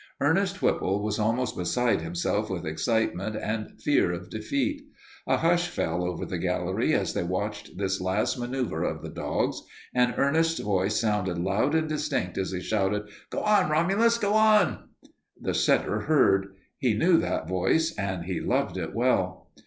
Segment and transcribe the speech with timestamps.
[0.19, 4.81] Ernest Whipple was almost beside himself with excitement and fear of defeat.
[5.27, 9.61] A hush fell over the gallery as they watched this last manoeuver of the dogs,
[9.93, 14.17] and Ernest's voice sounded loud and distinct as he shouted, "Go on, Romulus!
[14.17, 14.89] Go on!"
[15.39, 16.47] The setter heard.
[16.79, 19.51] He knew that voice and he loved it well.